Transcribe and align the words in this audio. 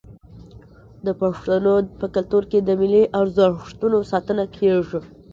د 1.05 1.07
پښتنو 1.21 1.73
په 1.99 2.05
کلتور 2.15 2.43
کې 2.51 2.59
د 2.61 2.69
ملي 2.81 3.03
ارزښتونو 3.21 3.97
ساتنه 4.11 4.43
کیږي. 4.55 4.99